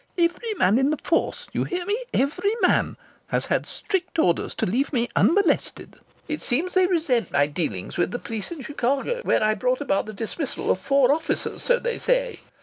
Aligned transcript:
Every 0.17 0.55
man 0.57 0.79
in 0.79 0.89
the 0.89 0.97
force 1.03 1.45
you 1.53 1.63
hear 1.63 1.85
me, 1.85 1.95
every 2.11 2.55
man 2.63 2.97
has 3.27 3.45
had 3.45 3.67
strict 3.67 4.17
orders 4.17 4.55
to 4.55 4.65
leave 4.65 4.91
me 4.91 5.07
unmolested. 5.15 5.95
It 6.27 6.41
seems 6.41 6.73
they 6.73 6.87
resent 6.87 7.31
my 7.31 7.45
dealings 7.45 7.97
with 7.97 8.09
the 8.09 8.17
police 8.17 8.51
in 8.51 8.61
Chicago, 8.63 9.21
where 9.21 9.43
I 9.43 9.53
brought 9.53 9.79
about 9.79 10.07
the 10.07 10.13
dismissal 10.13 10.71
of 10.71 10.79
four 10.79 11.11
officers, 11.13 11.61
so 11.61 11.77
they 11.77 11.99
say. 11.99 12.39